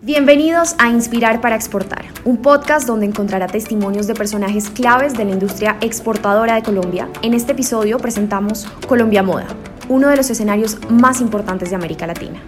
[0.00, 5.32] Bienvenidos a Inspirar para Exportar, un podcast donde encontrará testimonios de personajes claves de la
[5.32, 7.08] industria exportadora de Colombia.
[7.22, 9.48] En este episodio presentamos Colombia Moda,
[9.88, 12.40] uno de los escenarios más importantes de América Latina.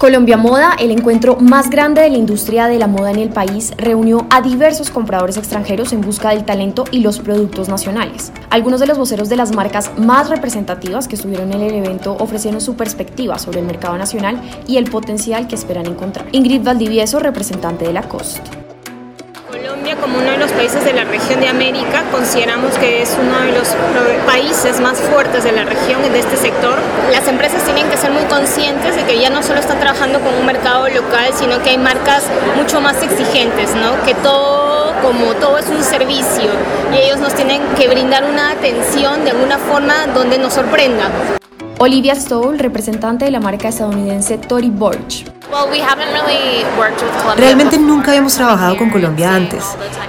[0.00, 3.74] Colombia Moda, el encuentro más grande de la industria de la moda en el país,
[3.76, 8.32] reunió a diversos compradores extranjeros en busca del talento y los productos nacionales.
[8.48, 12.62] Algunos de los voceros de las marcas más representativas que estuvieron en el evento ofrecieron
[12.62, 16.24] su perspectiva sobre el mercado nacional y el potencial que esperan encontrar.
[16.32, 18.59] Ingrid Valdivieso, representante de la COST
[20.00, 23.52] como uno de los países de la región de América, consideramos que es uno de
[23.52, 23.68] los
[24.26, 26.78] países más fuertes de la región de este sector.
[27.12, 30.34] Las empresas tienen que ser muy conscientes de que ya no solo están trabajando con
[30.34, 32.24] un mercado local, sino que hay marcas
[32.56, 34.02] mucho más exigentes, ¿no?
[34.04, 36.50] que todo, como todo es un servicio
[36.92, 41.10] y ellos nos tienen que brindar una atención de alguna forma donde nos sorprenda.
[41.78, 45.39] Olivia Stoll, representante de la marca estadounidense Tory Burch.
[47.36, 49.64] Realmente nunca habíamos trabajado con Colombia antes.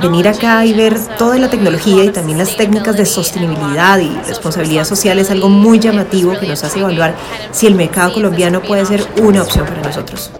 [0.00, 4.84] Venir acá y ver toda la tecnología y también las técnicas de sostenibilidad y responsabilidad
[4.84, 7.14] social es algo muy llamativo que nos hace evaluar
[7.52, 10.30] si el mercado colombiano puede ser una opción para nosotros.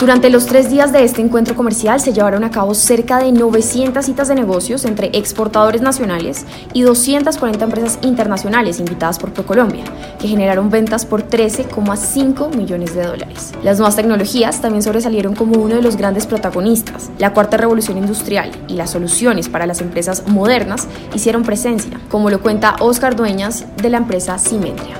[0.00, 4.02] Durante los tres días de este encuentro comercial se llevaron a cabo cerca de 900
[4.02, 9.84] citas de negocios entre exportadores nacionales y 240 empresas internacionales invitadas por ProColombia,
[10.18, 13.52] que generaron ventas por 13,5 millones de dólares.
[13.62, 17.10] Las nuevas tecnologías también sobresalieron como uno de los grandes protagonistas.
[17.18, 22.40] La cuarta revolución industrial y las soluciones para las empresas modernas hicieron presencia, como lo
[22.40, 24.96] cuenta Oscar Dueñas de la empresa Simetria.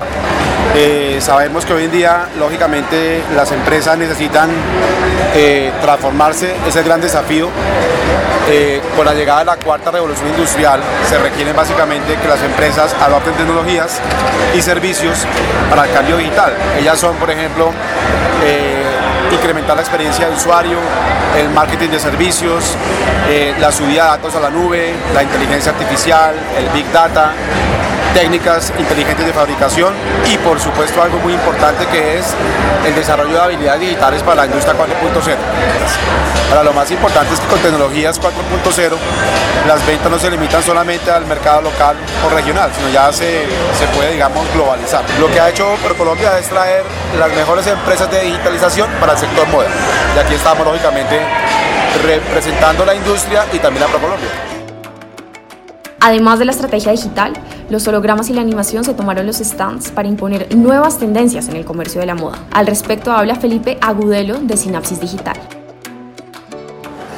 [0.75, 4.49] Eh, sabemos que hoy en día, lógicamente, las empresas necesitan
[5.35, 7.49] eh, transformarse, es el gran desafío.
[8.49, 12.93] Eh, con la llegada de la cuarta revolución industrial se requiere básicamente que las empresas
[12.99, 13.99] adopten tecnologías
[14.57, 15.25] y servicios
[15.69, 16.53] para el cambio digital.
[16.77, 17.71] Ellas son, por ejemplo,
[19.31, 20.77] incrementar la experiencia de usuario,
[21.37, 22.75] el marketing de servicios,
[23.59, 27.31] la subida de datos a la nube, la inteligencia artificial, el big data,
[28.13, 29.93] técnicas inteligentes de fabricación
[30.31, 32.33] y por supuesto algo muy importante que es
[32.85, 35.35] el desarrollo de habilidades digitales para la industria 4.0.
[36.49, 38.91] Para lo más importante es que con tecnologías 4.0
[39.67, 41.95] las ventas no se limitan solamente al mercado local
[42.25, 43.45] o regional, sino ya se,
[43.77, 45.03] se puede, digamos, globalizar.
[45.19, 46.83] Lo que ha hecho ProColombia es traer
[47.17, 49.69] las mejores empresas de digitalización para el sector moda.
[50.15, 51.21] Y aquí estamos, lógicamente,
[52.03, 54.29] representando la industria y también a ProColombia.
[56.01, 57.33] Además de la estrategia digital,
[57.71, 61.63] los hologramas y la animación se tomaron los stands para imponer nuevas tendencias en el
[61.63, 62.37] comercio de la moda.
[62.51, 65.60] Al respecto habla Felipe Agudelo de Sinapsis Digital.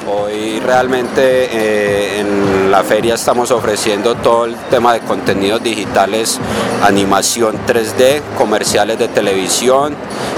[0.06, 6.38] Hoy realmente eh, en la feria estamos ofreciendo todo el tema de contenidos digitales,
[6.82, 9.94] animación 3D, comerciales de televisión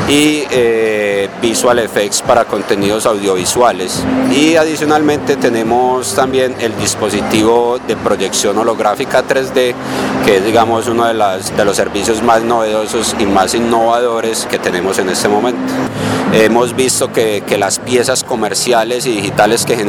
[0.08, 4.04] y eh, visual effects para contenidos audiovisuales.
[4.30, 9.74] Y adicionalmente tenemos también el dispositivo de proyección holográfica 3D,
[10.24, 14.60] que es digamos uno de, las, de los servicios más novedosos y más innovadores que
[14.60, 15.72] tenemos en este momento.
[16.32, 19.86] Hemos visto que, que las piezas comerciales y digitales que generamos